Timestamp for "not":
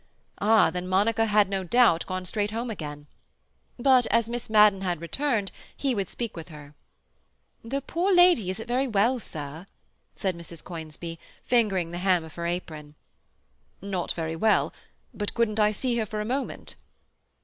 13.79-14.11